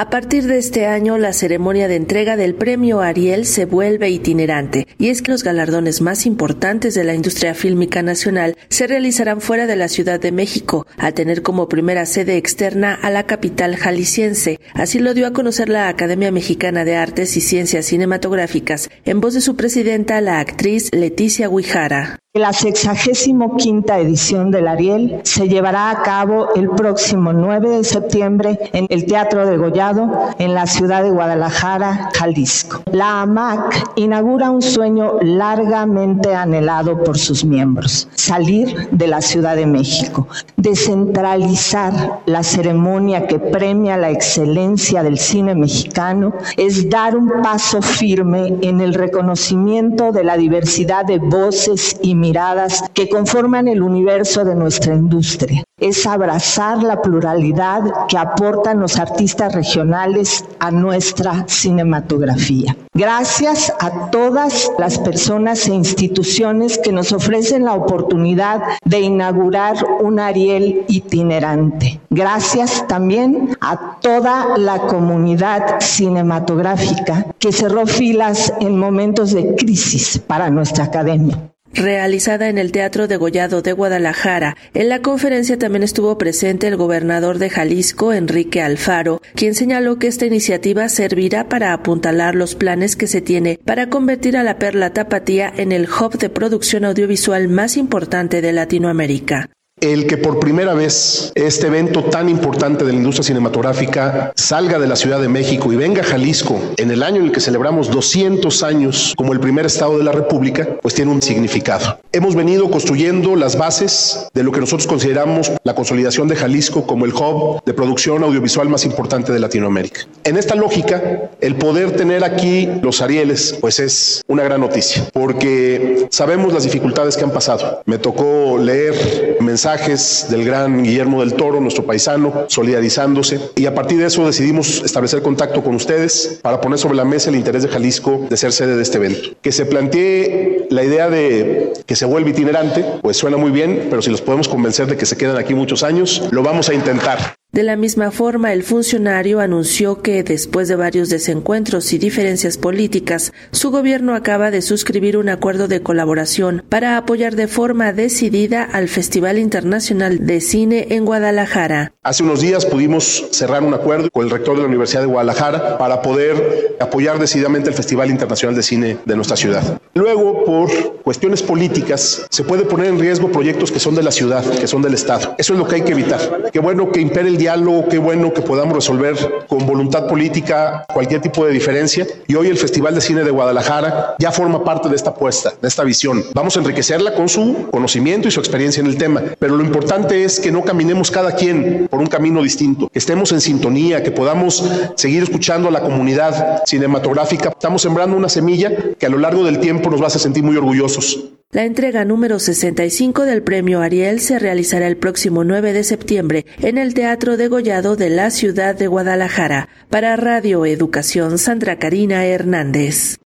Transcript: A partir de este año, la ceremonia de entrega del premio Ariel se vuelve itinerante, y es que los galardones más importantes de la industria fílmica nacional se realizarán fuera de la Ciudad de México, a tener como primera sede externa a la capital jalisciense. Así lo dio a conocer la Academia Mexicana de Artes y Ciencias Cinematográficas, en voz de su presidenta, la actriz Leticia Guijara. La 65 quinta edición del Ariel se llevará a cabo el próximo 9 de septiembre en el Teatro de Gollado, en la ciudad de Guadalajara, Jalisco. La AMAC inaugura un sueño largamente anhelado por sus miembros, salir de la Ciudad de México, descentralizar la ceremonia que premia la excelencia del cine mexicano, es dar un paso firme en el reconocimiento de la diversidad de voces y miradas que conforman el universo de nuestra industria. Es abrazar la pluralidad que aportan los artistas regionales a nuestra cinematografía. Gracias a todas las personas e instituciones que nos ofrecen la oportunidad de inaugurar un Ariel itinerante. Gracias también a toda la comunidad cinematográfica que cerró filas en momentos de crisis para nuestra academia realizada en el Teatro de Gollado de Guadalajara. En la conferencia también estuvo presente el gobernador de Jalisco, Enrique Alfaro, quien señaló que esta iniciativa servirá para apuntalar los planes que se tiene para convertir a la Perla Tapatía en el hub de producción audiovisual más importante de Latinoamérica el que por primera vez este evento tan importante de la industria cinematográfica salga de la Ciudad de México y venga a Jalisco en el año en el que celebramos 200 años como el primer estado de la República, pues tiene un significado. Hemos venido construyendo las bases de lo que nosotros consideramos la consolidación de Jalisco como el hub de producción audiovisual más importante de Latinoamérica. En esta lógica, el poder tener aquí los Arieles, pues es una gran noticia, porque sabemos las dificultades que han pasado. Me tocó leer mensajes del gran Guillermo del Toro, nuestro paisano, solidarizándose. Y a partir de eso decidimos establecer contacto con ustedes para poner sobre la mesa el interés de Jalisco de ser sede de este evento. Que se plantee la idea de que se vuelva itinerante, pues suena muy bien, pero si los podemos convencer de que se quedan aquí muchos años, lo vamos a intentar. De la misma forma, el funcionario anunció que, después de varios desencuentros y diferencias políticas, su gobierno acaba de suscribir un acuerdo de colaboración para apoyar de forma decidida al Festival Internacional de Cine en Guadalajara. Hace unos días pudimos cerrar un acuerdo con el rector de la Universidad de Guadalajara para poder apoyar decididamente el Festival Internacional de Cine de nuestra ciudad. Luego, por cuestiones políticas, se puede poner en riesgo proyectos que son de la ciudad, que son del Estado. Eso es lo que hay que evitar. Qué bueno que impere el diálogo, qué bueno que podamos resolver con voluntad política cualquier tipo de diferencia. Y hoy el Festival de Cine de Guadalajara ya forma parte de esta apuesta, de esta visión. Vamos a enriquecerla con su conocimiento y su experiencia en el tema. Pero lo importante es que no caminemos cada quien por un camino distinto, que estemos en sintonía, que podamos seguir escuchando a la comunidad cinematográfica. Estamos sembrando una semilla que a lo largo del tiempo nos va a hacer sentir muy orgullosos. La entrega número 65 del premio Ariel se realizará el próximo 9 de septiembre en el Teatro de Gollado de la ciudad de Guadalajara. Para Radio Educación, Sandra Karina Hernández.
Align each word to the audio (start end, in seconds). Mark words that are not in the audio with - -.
A 0.00 0.08
partir 0.08 0.46
de 0.46 0.56
este 0.56 0.86
año, 0.86 1.18
la 1.18 1.34
ceremonia 1.34 1.86
de 1.86 1.96
entrega 1.96 2.38
del 2.38 2.54
premio 2.54 3.02
Ariel 3.02 3.44
se 3.44 3.66
vuelve 3.66 4.08
itinerante, 4.08 4.86
y 4.96 5.10
es 5.10 5.20
que 5.20 5.30
los 5.30 5.44
galardones 5.44 6.00
más 6.00 6.24
importantes 6.24 6.94
de 6.94 7.04
la 7.04 7.12
industria 7.12 7.52
fílmica 7.52 8.02
nacional 8.02 8.56
se 8.70 8.86
realizarán 8.86 9.42
fuera 9.42 9.66
de 9.66 9.76
la 9.76 9.88
Ciudad 9.88 10.18
de 10.18 10.32
México, 10.32 10.86
a 10.96 11.12
tener 11.12 11.42
como 11.42 11.68
primera 11.68 12.06
sede 12.06 12.38
externa 12.38 12.94
a 12.94 13.10
la 13.10 13.26
capital 13.26 13.76
jalisciense. 13.76 14.58
Así 14.72 15.00
lo 15.00 15.12
dio 15.12 15.26
a 15.26 15.34
conocer 15.34 15.68
la 15.68 15.88
Academia 15.88 16.32
Mexicana 16.32 16.86
de 16.86 16.96
Artes 16.96 17.36
y 17.36 17.42
Ciencias 17.42 17.84
Cinematográficas, 17.84 18.88
en 19.04 19.20
voz 19.20 19.34
de 19.34 19.42
su 19.42 19.54
presidenta, 19.54 20.22
la 20.22 20.40
actriz 20.40 20.88
Leticia 20.94 21.46
Guijara. 21.48 22.19
La 22.34 22.52
65 22.52 23.56
quinta 23.56 23.98
edición 23.98 24.52
del 24.52 24.68
Ariel 24.68 25.20
se 25.24 25.48
llevará 25.48 25.90
a 25.90 26.02
cabo 26.02 26.54
el 26.54 26.70
próximo 26.70 27.32
9 27.32 27.78
de 27.78 27.82
septiembre 27.82 28.56
en 28.72 28.86
el 28.88 29.04
Teatro 29.04 29.44
de 29.44 29.56
Gollado, 29.56 30.08
en 30.38 30.54
la 30.54 30.68
ciudad 30.68 31.02
de 31.02 31.10
Guadalajara, 31.10 32.08
Jalisco. 32.14 32.84
La 32.92 33.22
AMAC 33.22 33.94
inaugura 33.96 34.52
un 34.52 34.62
sueño 34.62 35.18
largamente 35.20 36.32
anhelado 36.32 37.02
por 37.02 37.18
sus 37.18 37.44
miembros, 37.44 38.08
salir 38.14 38.88
de 38.92 39.08
la 39.08 39.22
Ciudad 39.22 39.56
de 39.56 39.66
México, 39.66 40.28
descentralizar 40.56 42.20
la 42.26 42.44
ceremonia 42.44 43.26
que 43.26 43.40
premia 43.40 43.96
la 43.96 44.10
excelencia 44.10 45.02
del 45.02 45.18
cine 45.18 45.56
mexicano, 45.56 46.32
es 46.56 46.88
dar 46.88 47.16
un 47.16 47.42
paso 47.42 47.82
firme 47.82 48.56
en 48.62 48.80
el 48.80 48.94
reconocimiento 48.94 50.12
de 50.12 50.22
la 50.22 50.36
diversidad 50.36 51.04
de 51.04 51.18
voces 51.18 51.98
y 52.00 52.19
miradas 52.20 52.84
que 52.94 53.08
conforman 53.08 53.66
el 53.66 53.82
universo 53.82 54.44
de 54.44 54.54
nuestra 54.54 54.94
industria. 54.94 55.64
Es 55.80 56.06
abrazar 56.06 56.82
la 56.82 57.00
pluralidad 57.00 57.82
que 58.06 58.18
aportan 58.18 58.80
los 58.80 58.98
artistas 58.98 59.54
regionales 59.54 60.44
a 60.58 60.70
nuestra 60.70 61.46
cinematografía. 61.48 62.76
Gracias 62.92 63.72
a 63.80 64.10
todas 64.10 64.70
las 64.78 64.98
personas 64.98 65.66
e 65.66 65.72
instituciones 65.72 66.76
que 66.76 66.92
nos 66.92 67.12
ofrecen 67.12 67.64
la 67.64 67.74
oportunidad 67.74 68.60
de 68.84 69.00
inaugurar 69.00 69.76
un 70.00 70.20
Ariel 70.20 70.84
itinerante. 70.88 72.00
Gracias 72.10 72.86
también 72.88 73.56
a 73.62 73.98
toda 74.00 74.58
la 74.58 74.80
comunidad 74.80 75.80
cinematográfica 75.80 77.26
que 77.38 77.52
cerró 77.52 77.86
filas 77.86 78.52
en 78.60 78.78
momentos 78.78 79.30
de 79.32 79.54
crisis 79.54 80.18
para 80.18 80.50
nuestra 80.50 80.84
academia 80.84 81.38
realizada 81.72 82.48
en 82.48 82.58
el 82.58 82.72
Teatro 82.72 83.08
de 83.08 83.16
Gollado 83.16 83.62
de 83.62 83.72
Guadalajara. 83.72 84.56
En 84.74 84.88
la 84.88 85.02
conferencia 85.02 85.58
también 85.58 85.82
estuvo 85.82 86.18
presente 86.18 86.68
el 86.68 86.76
gobernador 86.76 87.38
de 87.38 87.50
Jalisco, 87.50 88.12
Enrique 88.12 88.62
Alfaro, 88.62 89.20
quien 89.34 89.54
señaló 89.54 89.98
que 89.98 90.06
esta 90.06 90.26
iniciativa 90.26 90.88
servirá 90.88 91.48
para 91.48 91.72
apuntalar 91.72 92.34
los 92.34 92.54
planes 92.54 92.96
que 92.96 93.06
se 93.06 93.20
tiene 93.20 93.58
para 93.64 93.88
convertir 93.88 94.36
a 94.36 94.42
la 94.42 94.58
Perla 94.58 94.92
Tapatía 94.92 95.52
en 95.56 95.72
el 95.72 95.88
hub 95.88 96.18
de 96.18 96.28
producción 96.28 96.84
audiovisual 96.84 97.48
más 97.48 97.76
importante 97.76 98.40
de 98.40 98.52
Latinoamérica 98.52 99.50
el 99.80 100.06
que 100.06 100.18
por 100.18 100.38
primera 100.38 100.74
vez 100.74 101.32
este 101.34 101.68
evento 101.68 102.04
tan 102.04 102.28
importante 102.28 102.84
de 102.84 102.92
la 102.92 102.98
industria 102.98 103.24
cinematográfica 103.24 104.32
salga 104.36 104.78
de 104.78 104.86
la 104.86 104.96
Ciudad 104.96 105.20
de 105.20 105.28
México 105.28 105.72
y 105.72 105.76
venga 105.76 106.02
a 106.02 106.04
Jalisco 106.04 106.60
en 106.76 106.90
el 106.90 107.02
año 107.02 107.20
en 107.20 107.26
el 107.26 107.32
que 107.32 107.40
celebramos 107.40 107.90
200 107.90 108.62
años 108.62 109.14
como 109.16 109.32
el 109.32 109.40
primer 109.40 109.66
estado 109.66 109.96
de 109.96 110.04
la 110.04 110.12
República, 110.12 110.68
pues 110.82 110.94
tiene 110.94 111.10
un 111.10 111.22
significado. 111.22 111.98
Hemos 112.12 112.34
venido 112.34 112.70
construyendo 112.70 113.36
las 113.36 113.56
bases 113.56 114.28
de 114.34 114.42
lo 114.42 114.52
que 114.52 114.60
nosotros 114.60 114.86
consideramos 114.86 115.50
la 115.64 115.74
consolidación 115.74 116.28
de 116.28 116.36
Jalisco 116.36 116.86
como 116.86 117.06
el 117.06 117.14
hub 117.14 117.62
de 117.64 117.72
producción 117.72 118.22
audiovisual 118.22 118.68
más 118.68 118.84
importante 118.84 119.32
de 119.32 119.38
Latinoamérica. 119.38 120.00
En 120.24 120.36
esta 120.36 120.54
lógica, 120.56 121.30
el 121.40 121.56
poder 121.56 121.96
tener 121.96 122.22
aquí 122.24 122.68
los 122.82 123.00
Arieles, 123.00 123.56
pues 123.60 123.80
es 123.80 124.22
una 124.26 124.42
gran 124.42 124.60
noticia, 124.60 125.06
porque 125.12 126.06
sabemos 126.10 126.52
las 126.52 126.64
dificultades 126.64 127.16
que 127.16 127.24
han 127.24 127.30
pasado. 127.30 127.82
Me 127.86 127.96
tocó 127.96 128.58
leer 128.58 129.38
mensajes 129.40 129.69
del 129.70 130.44
gran 130.44 130.82
Guillermo 130.82 131.20
del 131.20 131.34
Toro, 131.34 131.60
nuestro 131.60 131.84
paisano, 131.84 132.46
solidarizándose. 132.48 133.40
Y 133.56 133.66
a 133.66 133.74
partir 133.74 133.98
de 133.98 134.06
eso 134.06 134.26
decidimos 134.26 134.82
establecer 134.84 135.22
contacto 135.22 135.62
con 135.62 135.76
ustedes 135.76 136.40
para 136.42 136.60
poner 136.60 136.78
sobre 136.78 136.96
la 136.96 137.04
mesa 137.04 137.30
el 137.30 137.36
interés 137.36 137.62
de 137.62 137.68
Jalisco 137.68 138.26
de 138.28 138.36
ser 138.36 138.52
sede 138.52 138.76
de 138.76 138.82
este 138.82 138.98
evento. 138.98 139.30
Que 139.40 139.52
se 139.52 139.66
plantee 139.66 140.66
la 140.70 140.82
idea 140.82 141.08
de 141.08 141.72
que 141.86 141.94
se 141.94 142.04
vuelva 142.04 142.30
itinerante, 142.30 142.84
pues 143.00 143.16
suena 143.16 143.36
muy 143.36 143.52
bien, 143.52 143.86
pero 143.90 144.02
si 144.02 144.10
los 144.10 144.20
podemos 144.20 144.48
convencer 144.48 144.88
de 144.88 144.96
que 144.96 145.06
se 145.06 145.16
quedan 145.16 145.36
aquí 145.36 145.54
muchos 145.54 145.82
años, 145.82 146.28
lo 146.30 146.42
vamos 146.42 146.68
a 146.68 146.74
intentar. 146.74 147.39
De 147.52 147.64
la 147.64 147.74
misma 147.74 148.12
forma, 148.12 148.52
el 148.52 148.62
funcionario 148.62 149.40
anunció 149.40 150.02
que, 150.02 150.22
después 150.22 150.68
de 150.68 150.76
varios 150.76 151.08
desencuentros 151.08 151.92
y 151.92 151.98
diferencias 151.98 152.56
políticas, 152.56 153.32
su 153.50 153.72
gobierno 153.72 154.14
acaba 154.14 154.52
de 154.52 154.62
suscribir 154.62 155.16
un 155.16 155.28
acuerdo 155.28 155.66
de 155.66 155.82
colaboración 155.82 156.62
para 156.68 156.96
apoyar 156.96 157.34
de 157.34 157.48
forma 157.48 157.92
decidida 157.92 158.62
al 158.62 158.86
Festival 158.86 159.36
Internacional 159.36 160.24
de 160.26 160.40
Cine 160.40 160.86
en 160.90 161.04
Guadalajara. 161.04 161.92
Hace 162.02 162.22
unos 162.22 162.40
días 162.40 162.64
pudimos 162.64 163.26
cerrar 163.30 163.62
un 163.62 163.74
acuerdo 163.74 164.10
con 164.10 164.24
el 164.24 164.30
rector 164.30 164.54
de 164.56 164.62
la 164.62 164.68
Universidad 164.68 165.02
de 165.02 165.06
Guadalajara 165.06 165.76
para 165.76 166.00
poder 166.00 166.78
apoyar 166.80 167.18
decididamente 167.18 167.68
el 167.68 167.74
Festival 167.74 168.08
Internacional 168.08 168.56
de 168.56 168.62
Cine 168.62 168.96
de 169.04 169.16
nuestra 169.16 169.36
ciudad. 169.36 169.78
Luego, 169.92 170.46
por 170.46 170.70
cuestiones 171.02 171.42
políticas, 171.42 172.24
se 172.30 172.42
puede 172.42 172.64
poner 172.64 172.86
en 172.86 172.98
riesgo 172.98 173.30
proyectos 173.30 173.70
que 173.70 173.78
son 173.78 173.94
de 173.94 174.02
la 174.02 174.12
ciudad, 174.12 174.42
que 174.42 174.66
son 174.66 174.80
del 174.80 174.94
Estado. 174.94 175.34
Eso 175.36 175.52
es 175.52 175.58
lo 175.58 175.68
que 175.68 175.74
hay 175.74 175.82
que 175.82 175.92
evitar. 175.92 176.50
Qué 176.50 176.58
bueno 176.58 176.90
que 176.90 177.02
impere 177.02 177.28
el 177.28 177.36
diálogo, 177.36 177.86
qué 177.90 177.98
bueno 177.98 178.32
que 178.32 178.40
podamos 178.40 178.74
resolver 178.74 179.44
con 179.46 179.66
voluntad 179.66 180.08
política 180.08 180.86
cualquier 180.94 181.20
tipo 181.20 181.44
de 181.44 181.52
diferencia. 181.52 182.06
Y 182.26 182.34
hoy 182.34 182.46
el 182.46 182.56
Festival 182.56 182.94
de 182.94 183.02
Cine 183.02 183.24
de 183.24 183.30
Guadalajara 183.30 184.14
ya 184.18 184.32
forma 184.32 184.64
parte 184.64 184.88
de 184.88 184.96
esta 184.96 185.10
apuesta, 185.10 185.52
de 185.60 185.68
esta 185.68 185.84
visión. 185.84 186.24
Vamos 186.32 186.56
a 186.56 186.60
enriquecerla 186.60 187.14
con 187.14 187.28
su 187.28 187.68
conocimiento 187.70 188.26
y 188.26 188.30
su 188.30 188.40
experiencia 188.40 188.80
en 188.80 188.86
el 188.86 188.96
tema. 188.96 189.20
Pero 189.38 189.54
lo 189.54 189.62
importante 189.62 190.24
es 190.24 190.40
que 190.40 190.50
no 190.50 190.62
caminemos 190.62 191.10
cada 191.10 191.32
quien 191.32 191.89
por 191.90 192.00
un 192.00 192.06
camino 192.06 192.42
distinto, 192.42 192.88
que 192.88 192.98
estemos 192.98 193.32
en 193.32 193.40
sintonía, 193.40 194.02
que 194.02 194.10
podamos 194.10 194.64
seguir 194.96 195.22
escuchando 195.22 195.68
a 195.68 195.72
la 195.72 195.80
comunidad 195.80 196.62
cinematográfica. 196.64 197.50
Estamos 197.50 197.82
sembrando 197.82 198.16
una 198.16 198.28
semilla 198.28 198.72
que 198.98 199.06
a 199.06 199.10
lo 199.10 199.18
largo 199.18 199.44
del 199.44 199.58
tiempo 199.58 199.90
nos 199.90 200.00
va 200.00 200.04
a 200.04 200.06
hacer 200.08 200.20
sentir 200.20 200.44
muy 200.44 200.56
orgullosos. 200.56 201.30
La 201.52 201.64
entrega 201.64 202.04
número 202.04 202.38
65 202.38 203.24
del 203.24 203.42
premio 203.42 203.80
Ariel 203.80 204.20
se 204.20 204.38
realizará 204.38 204.86
el 204.86 204.96
próximo 204.96 205.42
9 205.42 205.72
de 205.72 205.82
septiembre 205.82 206.46
en 206.62 206.78
el 206.78 206.94
Teatro 206.94 207.36
de 207.36 207.48
Gollado 207.48 207.96
de 207.96 208.08
la 208.08 208.30
ciudad 208.30 208.76
de 208.76 208.86
Guadalajara. 208.86 209.68
Para 209.88 210.14
Radio 210.14 210.64
Educación, 210.64 211.38
Sandra 211.38 211.76
Karina 211.80 212.24
Hernández. 212.24 213.19